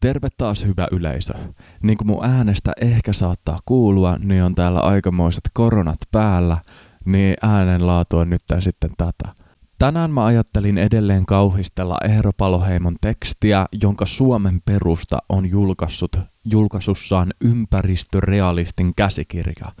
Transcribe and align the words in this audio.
Terve 0.00 0.28
taas 0.36 0.64
hyvä 0.64 0.86
yleisö. 0.92 1.34
Niin 1.82 1.98
kuin 1.98 2.06
mun 2.06 2.24
äänestä 2.24 2.72
ehkä 2.80 3.12
saattaa 3.12 3.58
kuulua, 3.64 4.16
niin 4.16 4.42
on 4.42 4.54
täällä 4.54 4.80
aikamoiset 4.80 5.44
koronat 5.54 5.98
päällä, 6.12 6.56
niin 7.04 7.36
äänenlaatu 7.42 8.18
on 8.18 8.30
nyt 8.30 8.40
sitten 8.60 8.90
tätä. 8.96 9.34
Tänään 9.78 10.10
mä 10.10 10.24
ajattelin 10.24 10.78
edelleen 10.78 11.26
kauhistella 11.26 11.96
Eero 12.08 12.30
Paloheimon 12.36 12.96
tekstiä, 13.00 13.66
jonka 13.82 14.06
Suomen 14.06 14.60
perusta 14.64 15.18
on 15.28 15.50
julkaissut 15.50 16.16
julkaisussaan 16.44 17.32
ympäristörealistin 17.44 18.92
käsikirja. 18.96 19.72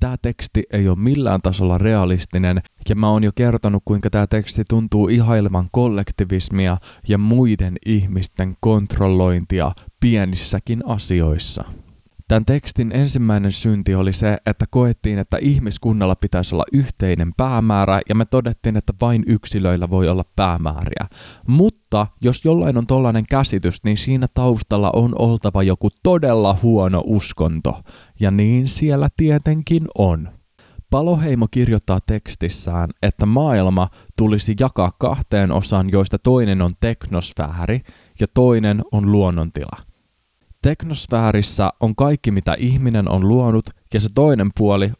Tämä 0.00 0.16
teksti 0.22 0.62
ei 0.72 0.88
ole 0.88 0.98
millään 0.98 1.42
tasolla 1.42 1.78
realistinen, 1.78 2.60
ja 2.88 2.94
mä 2.96 3.08
oon 3.08 3.24
jo 3.24 3.30
kertonut, 3.34 3.82
kuinka 3.84 4.10
tämä 4.10 4.26
teksti 4.26 4.62
tuntuu 4.68 5.08
ihailevan 5.08 5.68
kollektivismia 5.70 6.76
ja 7.08 7.18
muiden 7.18 7.76
ihmisten 7.86 8.56
kontrollointia 8.60 9.72
pienissäkin 10.00 10.86
asioissa. 10.86 11.64
Tämän 12.30 12.44
tekstin 12.44 12.92
ensimmäinen 12.92 13.52
synti 13.52 13.94
oli 13.94 14.12
se, 14.12 14.36
että 14.46 14.64
koettiin, 14.70 15.18
että 15.18 15.36
ihmiskunnalla 15.40 16.14
pitäisi 16.14 16.54
olla 16.54 16.64
yhteinen 16.72 17.32
päämäärä 17.36 18.00
ja 18.08 18.14
me 18.14 18.24
todettiin, 18.24 18.76
että 18.76 18.92
vain 19.00 19.22
yksilöillä 19.26 19.90
voi 19.90 20.08
olla 20.08 20.24
päämääriä. 20.36 21.06
Mutta 21.46 22.06
jos 22.22 22.44
jollain 22.44 22.78
on 22.78 22.86
tollainen 22.86 23.24
käsitys, 23.30 23.84
niin 23.84 23.96
siinä 23.96 24.26
taustalla 24.34 24.90
on 24.94 25.12
oltava 25.18 25.62
joku 25.62 25.88
todella 26.02 26.56
huono 26.62 27.02
uskonto. 27.06 27.80
Ja 28.20 28.30
niin 28.30 28.68
siellä 28.68 29.08
tietenkin 29.16 29.86
on. 29.98 30.28
Paloheimo 30.90 31.46
kirjoittaa 31.50 31.98
tekstissään, 32.06 32.90
että 33.02 33.26
maailma 33.26 33.88
tulisi 34.16 34.54
jakaa 34.60 34.92
kahteen 34.98 35.52
osaan, 35.52 35.90
joista 35.90 36.18
toinen 36.18 36.62
on 36.62 36.72
teknosfääri 36.80 37.80
ja 38.20 38.26
toinen 38.34 38.82
on 38.92 39.12
luonnontila. 39.12 39.89
Teknosfäärissä 40.62 41.70
on 41.80 41.96
kaikki, 41.96 42.30
mitä 42.30 42.54
ihminen 42.58 43.10
on 43.10 43.28
luonut, 43.28 43.70
ja 43.94 44.00
se 44.00 44.08
toinen 44.14 44.50
puoli 44.58 44.92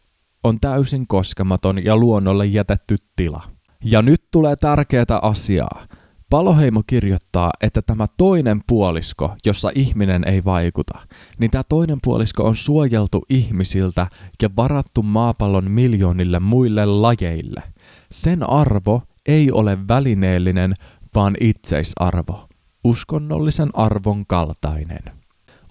on 0.44 0.61
täysin 0.61 1.06
koskematon 1.06 1.84
ja 1.84 1.97
luonnolle 1.97 2.47
jätetty 2.47 2.97
tila. 3.17 3.42
Ja 3.84 4.02
nyt 4.02 4.22
tulee 4.30 4.56
tärkeää 4.56 5.19
asiaa. 5.22 5.86
Paloheimo 6.30 6.83
kirjoittaa, 6.86 7.50
että 7.61 7.83
tämä 7.83 8.06
toinen 8.17 8.61
puolisko, 8.67 9.34
jossa 9.47 9.70
ihminen 9.75 10.25
ei 10.25 10.44
vaikuta, 10.44 10.98
niin 11.39 11.50
tämä 11.50 11.62
toinen 11.69 11.98
puolisko 12.02 12.45
on 12.45 12.56
suojeltu 12.56 13.24
ihmisiltä 13.28 14.06
ja 14.42 14.50
varattu 14.56 15.02
maapallon 15.02 15.70
miljoonille 15.70 16.41
muille 16.41 16.86
lajeille. 16.86 17.62
Sen 18.11 18.50
arvo 18.50 19.02
ei 19.27 19.52
ole 19.52 19.89
välineellinen, 19.89 20.74
vaan 21.14 21.36
itseisarvo, 21.41 22.48
uskonnollisen 22.84 23.70
arvon 23.74 24.27
kaltainen. 24.27 25.19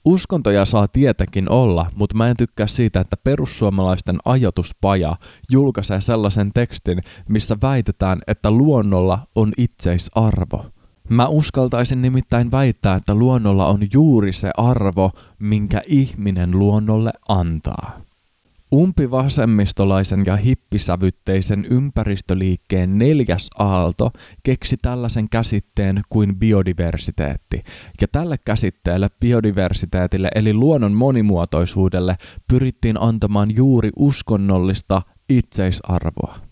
Uskontoja 0.05 0.65
saa 0.65 0.87
tietenkin 0.87 1.51
olla, 1.51 1.85
mutta 1.95 2.17
mä 2.17 2.27
en 2.27 2.37
tykkää 2.37 2.67
siitä, 2.67 2.99
että 2.99 3.15
perussuomalaisten 3.23 4.17
ajatuspaja 4.25 5.15
julkaisee 5.49 6.01
sellaisen 6.01 6.51
tekstin, 6.53 7.01
missä 7.29 7.57
väitetään, 7.61 8.19
että 8.27 8.51
luonnolla 8.51 9.19
on 9.35 9.51
itseisarvo. 9.57 10.65
Mä 11.09 11.27
uskaltaisin 11.27 12.01
nimittäin 12.01 12.51
väittää, 12.51 12.95
että 12.95 13.15
luonnolla 13.15 13.65
on 13.65 13.79
juuri 13.93 14.33
se 14.33 14.51
arvo, 14.57 15.11
minkä 15.39 15.81
ihminen 15.87 16.59
luonnolle 16.59 17.11
antaa. 17.27 18.01
Umpivasemmistolaisen 18.73 20.23
ja 20.25 20.35
hippisävytteisen 20.35 21.65
ympäristöliikkeen 21.69 22.97
neljäs 22.97 23.49
aalto 23.59 24.11
keksi 24.43 24.77
tällaisen 24.81 25.29
käsitteen 25.29 26.01
kuin 26.09 26.35
biodiversiteetti, 26.35 27.63
ja 28.01 28.07
tälle 28.11 28.35
käsitteelle 28.45 29.09
biodiversiteetille 29.19 30.31
eli 30.35 30.53
luonnon 30.53 30.93
monimuotoisuudelle 30.93 32.15
pyrittiin 32.47 33.01
antamaan 33.01 33.55
juuri 33.55 33.89
uskonnollista 33.95 35.01
itseisarvoa. 35.29 36.48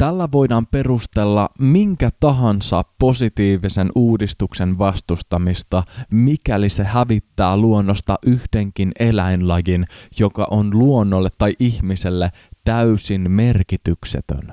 Tällä 0.00 0.28
voidaan 0.32 0.66
perustella 0.66 1.48
minkä 1.58 2.10
tahansa 2.20 2.84
positiivisen 2.98 3.90
uudistuksen 3.94 4.78
vastustamista, 4.78 5.82
mikäli 6.10 6.68
se 6.68 6.84
hävittää 6.84 7.56
luonnosta 7.56 8.18
yhdenkin 8.26 8.92
eläinlajin, 8.98 9.84
joka 10.18 10.46
on 10.50 10.78
luonnolle 10.78 11.28
tai 11.38 11.56
ihmiselle 11.58 12.30
täysin 12.64 13.30
merkityksetön. 13.30 14.52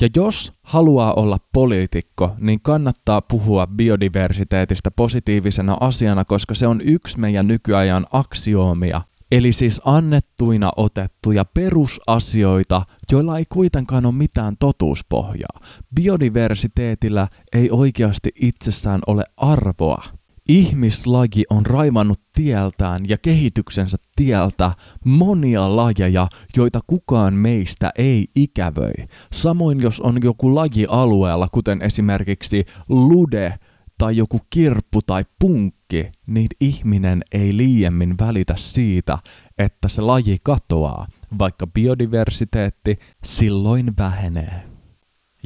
Ja 0.00 0.08
jos 0.16 0.52
haluaa 0.62 1.14
olla 1.14 1.36
poliitikko, 1.52 2.30
niin 2.38 2.60
kannattaa 2.62 3.22
puhua 3.22 3.66
biodiversiteetistä 3.66 4.90
positiivisena 4.90 5.76
asiana, 5.80 6.24
koska 6.24 6.54
se 6.54 6.66
on 6.66 6.80
yksi 6.80 7.20
meidän 7.20 7.46
nykyajan 7.46 8.06
aksioomia, 8.12 9.02
Eli 9.32 9.52
siis 9.52 9.80
annettuina 9.84 10.70
otettuja 10.76 11.44
perusasioita, 11.44 12.82
joilla 13.12 13.38
ei 13.38 13.44
kuitenkaan 13.48 14.06
ole 14.06 14.14
mitään 14.14 14.56
totuuspohjaa. 14.58 15.60
Biodiversiteetillä 15.94 17.28
ei 17.52 17.70
oikeasti 17.70 18.30
itsessään 18.34 19.00
ole 19.06 19.24
arvoa. 19.36 20.04
Ihmislaji 20.48 21.44
on 21.50 21.66
raivannut 21.66 22.20
tieltään 22.34 23.00
ja 23.08 23.18
kehityksensä 23.18 23.98
tieltä 24.16 24.72
monia 25.04 25.76
lajeja, 25.76 26.28
joita 26.56 26.80
kukaan 26.86 27.34
meistä 27.34 27.90
ei 27.98 28.26
ikävöi. 28.36 29.06
Samoin 29.32 29.80
jos 29.80 30.00
on 30.00 30.18
joku 30.22 30.54
laji 30.54 30.86
alueella, 30.88 31.48
kuten 31.52 31.82
esimerkiksi 31.82 32.64
lude 32.88 33.54
tai 34.02 34.16
joku 34.16 34.40
kirppu 34.50 35.02
tai 35.02 35.24
punkki, 35.38 36.10
niin 36.26 36.48
ihminen 36.60 37.22
ei 37.32 37.56
liiemmin 37.56 38.14
välitä 38.18 38.54
siitä, 38.56 39.18
että 39.58 39.88
se 39.88 40.02
laji 40.02 40.36
katoaa, 40.42 41.06
vaikka 41.38 41.66
biodiversiteetti 41.66 42.98
silloin 43.24 43.92
vähenee. 43.98 44.62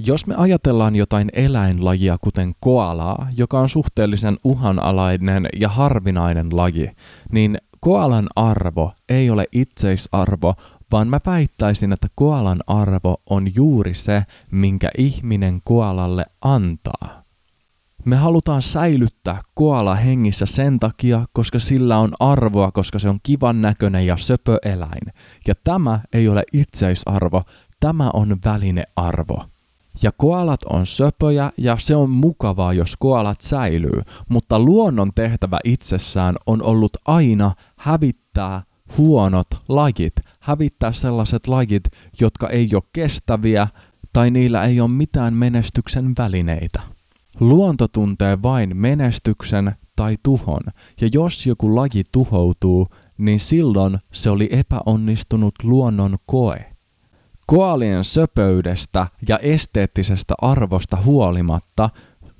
Jos 0.06 0.26
me 0.26 0.34
ajatellaan 0.34 0.96
jotain 0.96 1.28
eläinlajia 1.32 2.18
kuten 2.20 2.52
koalaa, 2.60 3.28
joka 3.36 3.60
on 3.60 3.68
suhteellisen 3.68 4.36
uhanalainen 4.44 5.48
ja 5.60 5.68
harvinainen 5.68 6.56
laji, 6.56 6.90
niin 7.32 7.58
koalan 7.80 8.26
arvo 8.36 8.92
ei 9.08 9.30
ole 9.30 9.46
itseisarvo, 9.52 10.54
vaan 10.92 11.08
mä 11.08 11.20
väittäisin, 11.26 11.92
että 11.92 12.08
koalan 12.14 12.60
arvo 12.66 13.16
on 13.30 13.54
juuri 13.54 13.94
se, 13.94 14.22
minkä 14.50 14.90
ihminen 14.98 15.60
koalalle 15.64 16.26
antaa. 16.42 17.25
Me 18.06 18.16
halutaan 18.16 18.62
säilyttää 18.62 19.40
koala 19.54 19.94
hengissä 19.94 20.46
sen 20.46 20.78
takia, 20.78 21.26
koska 21.32 21.58
sillä 21.58 21.98
on 21.98 22.12
arvoa, 22.20 22.70
koska 22.70 22.98
se 22.98 23.08
on 23.08 23.18
kivan 23.22 23.60
näköinen 23.60 24.06
ja 24.06 24.16
söpö 24.16 24.58
eläin. 24.64 25.12
Ja 25.46 25.54
tämä 25.64 26.00
ei 26.12 26.28
ole 26.28 26.42
itseisarvo, 26.52 27.42
tämä 27.80 28.10
on 28.12 28.36
välinearvo. 28.44 29.44
Ja 30.02 30.12
koalat 30.16 30.64
on 30.64 30.86
söpöjä 30.86 31.52
ja 31.58 31.76
se 31.78 31.96
on 31.96 32.10
mukavaa, 32.10 32.72
jos 32.72 32.96
koalat 32.98 33.40
säilyy, 33.40 34.02
mutta 34.28 34.58
luonnon 34.58 35.10
tehtävä 35.14 35.58
itsessään 35.64 36.34
on 36.46 36.62
ollut 36.62 36.96
aina 37.04 37.54
hävittää 37.76 38.62
huonot 38.98 39.48
lajit, 39.68 40.14
hävittää 40.40 40.92
sellaiset 40.92 41.46
lajit, 41.46 41.84
jotka 42.20 42.48
ei 42.48 42.68
ole 42.74 42.82
kestäviä 42.92 43.68
tai 44.12 44.30
niillä 44.30 44.64
ei 44.64 44.80
ole 44.80 44.90
mitään 44.90 45.34
menestyksen 45.34 46.12
välineitä. 46.18 46.95
Luonto 47.40 47.88
tuntee 47.88 48.42
vain 48.42 48.76
menestyksen 48.76 49.72
tai 49.96 50.16
tuhon, 50.22 50.62
ja 51.00 51.08
jos 51.12 51.46
joku 51.46 51.76
laji 51.76 52.04
tuhoutuu, 52.12 52.86
niin 53.18 53.40
silloin 53.40 53.98
se 54.12 54.30
oli 54.30 54.48
epäonnistunut 54.52 55.54
luonnon 55.62 56.16
koe. 56.26 56.64
Koalien 57.46 58.04
söpöydestä 58.04 59.06
ja 59.28 59.38
esteettisestä 59.38 60.34
arvosta 60.42 60.96
huolimatta 61.04 61.90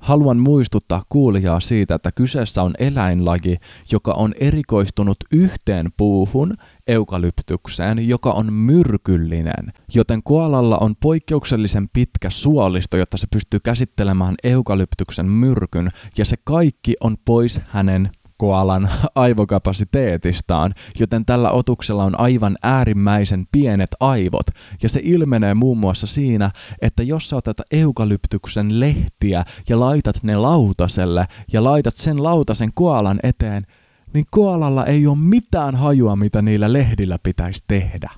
Haluan 0.07 0.37
muistuttaa 0.37 1.03
kuulijaa 1.09 1.59
siitä, 1.59 1.95
että 1.95 2.11
kyseessä 2.11 2.63
on 2.63 2.73
eläinlaji, 2.79 3.57
joka 3.91 4.13
on 4.13 4.33
erikoistunut 4.39 5.17
yhteen 5.31 5.89
puuhun, 5.97 6.53
eukalyptukseen, 6.87 8.07
joka 8.07 8.31
on 8.31 8.53
myrkyllinen, 8.53 9.73
joten 9.93 10.23
koalalla 10.23 10.77
on 10.77 10.95
poikkeuksellisen 10.95 11.89
pitkä 11.93 12.29
suolisto, 12.29 12.97
jotta 12.97 13.17
se 13.17 13.27
pystyy 13.31 13.59
käsittelemään 13.59 14.35
eukalyptuksen 14.43 15.31
myrkyn, 15.31 15.89
ja 16.17 16.25
se 16.25 16.35
kaikki 16.43 16.95
on 17.01 17.17
pois 17.25 17.61
hänen 17.67 18.09
koalan 18.37 18.89
aivokapasiteetistaan, 19.15 20.73
joten 20.99 21.25
tällä 21.25 21.51
otuksella 21.51 22.03
on 22.03 22.19
aivan 22.19 22.57
äärimmäisen 22.63 23.47
pienet 23.51 23.89
aivot, 23.99 24.47
ja 24.83 24.89
se 24.89 24.99
ilmenee 25.03 25.53
muun 25.53 25.77
muassa 25.77 26.07
siinä, 26.07 26.51
että 26.81 27.03
jos 27.03 27.29
sä 27.29 27.35
otat 27.35 27.57
eukalyptuksen 27.71 28.79
lehtiä 28.79 29.43
ja 29.69 29.79
laitat 29.79 30.23
ne 30.23 30.35
lautaselle 30.35 31.27
ja 31.53 31.63
laitat 31.63 31.97
sen 31.97 32.23
lautasen 32.23 32.71
koalan 32.73 33.19
eteen, 33.23 33.65
niin 34.13 34.25
koalalla 34.31 34.85
ei 34.85 35.07
ole 35.07 35.17
mitään 35.17 35.75
hajua, 35.75 36.15
mitä 36.15 36.41
niillä 36.41 36.73
lehdillä 36.73 37.17
pitäisi 37.23 37.63
tehdä. 37.67 38.09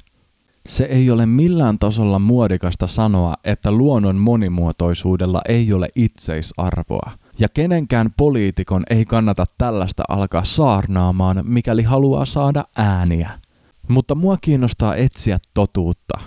Se 0.67 0.83
ei 0.83 1.11
ole 1.11 1.25
millään 1.25 1.79
tasolla 1.79 2.19
muodikasta 2.19 2.87
sanoa, 2.87 3.33
että 3.43 3.71
luonnon 3.71 4.15
monimuotoisuudella 4.15 5.41
ei 5.47 5.73
ole 5.73 5.89
itseisarvoa. 5.95 7.11
Ja 7.39 7.47
kenenkään 7.53 8.09
poliitikon 8.17 8.83
ei 8.89 9.05
kannata 9.05 9.45
tällaista 9.57 10.03
alkaa 10.09 10.43
saarnaamaan, 10.43 11.41
mikäli 11.43 11.83
haluaa 11.83 12.25
saada 12.25 12.65
ääniä. 12.75 13.29
Mutta 13.87 14.15
mua 14.15 14.37
kiinnostaa 14.41 14.95
etsiä 14.95 15.37
totuutta 15.53 16.19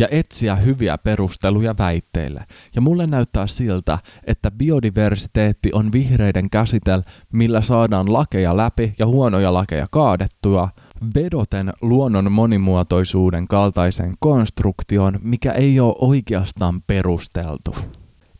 ja 0.00 0.08
etsiä 0.10 0.56
hyviä 0.56 0.98
perusteluja 0.98 1.74
väitteille. 1.78 2.44
Ja 2.74 2.80
mulle 2.80 3.06
näyttää 3.06 3.46
siltä, 3.46 3.98
että 4.26 4.50
biodiversiteetti 4.50 5.70
on 5.72 5.92
vihreiden 5.92 6.50
käsitel, 6.50 7.02
millä 7.32 7.60
saadaan 7.60 8.12
lakeja 8.12 8.56
läpi 8.56 8.94
ja 8.98 9.06
huonoja 9.06 9.52
lakeja 9.54 9.86
kaadettua, 9.90 10.68
vedoten 11.14 11.72
luonnon 11.80 12.32
monimuotoisuuden 12.32 13.48
kaltaiseen 13.48 14.14
konstruktioon, 14.20 15.18
mikä 15.22 15.52
ei 15.52 15.80
ole 15.80 15.94
oikeastaan 15.98 16.82
perusteltu. 16.82 17.74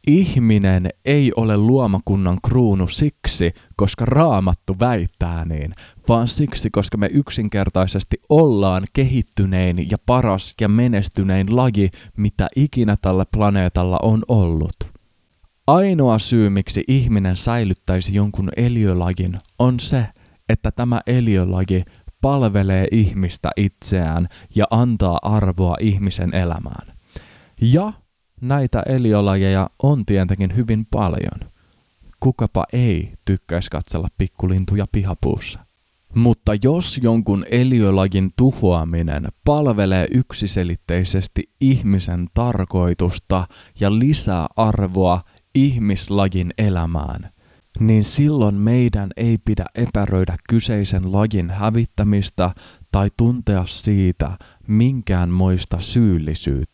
Ihminen 0.09 0.89
ei 1.05 1.33
ole 1.37 1.57
luomakunnan 1.57 2.39
kruunu 2.45 2.89
siksi, 2.89 3.53
koska 3.77 4.05
raamattu 4.05 4.77
väittää 4.81 5.45
niin, 5.45 5.73
vaan 6.09 6.29
siksi, 6.29 6.71
koska 6.71 6.97
me 6.97 7.09
yksinkertaisesti 7.13 8.17
ollaan 8.29 8.85
kehittynein 8.93 9.91
ja 9.91 9.99
paras 10.07 10.55
ja 10.61 10.69
menestynein 10.69 11.57
laji, 11.57 11.91
mitä 12.17 12.49
ikinä 12.57 12.97
tällä 13.03 13.25
planeetalla 13.33 13.99
on 14.03 14.23
ollut. 14.29 14.77
Ainoa 15.67 16.19
syy, 16.19 16.51
miksi 16.51 16.85
ihminen 16.89 17.37
säilyttäisi 17.37 18.15
jonkun 18.15 18.51
eliölajin, 18.57 19.39
on 19.59 19.81
se, 19.81 20.07
että 20.49 20.71
tämä 20.71 21.01
eliölaji 21.07 21.85
palvelee 22.21 22.87
ihmistä 22.93 23.51
itseään 23.57 24.29
ja 24.55 24.67
antaa 24.71 25.19
arvoa 25.23 25.77
ihmisen 25.81 26.35
elämään. 26.35 26.89
Ja 27.61 27.93
näitä 28.41 28.83
eliölajeja 28.87 29.71
on 29.83 30.07
tietenkin 30.07 30.57
hyvin 30.57 30.87
paljon. 30.91 31.51
Kukapa 32.21 32.65
ei 32.73 33.13
tykkäisi 33.25 33.71
katsella 33.71 34.09
pikkulintuja 34.19 34.87
pihapuussa. 34.93 35.61
Mutta 36.15 36.53
jos 36.63 37.01
jonkun 37.03 37.45
eliölajin 37.51 38.31
tuhoaminen 38.37 39.29
palvelee 39.45 40.07
yksiselitteisesti 40.15 41.51
ihmisen 41.61 42.27
tarkoitusta 42.35 43.47
ja 43.81 43.99
lisää 43.99 44.47
arvoa 44.57 45.21
ihmislajin 45.55 46.51
elämään, 46.59 47.31
niin 47.81 48.05
silloin 48.05 48.55
meidän 48.55 49.11
ei 49.17 49.39
pidä 49.45 49.65
epäröidä 49.75 50.37
kyseisen 50.49 51.13
lajin 51.13 51.51
hävittämistä 51.51 52.51
tai 52.93 53.09
tuntea 53.17 53.65
siitä 53.67 54.31
minkäänmoista 54.69 55.81
syyllisyyttä. 55.81 56.68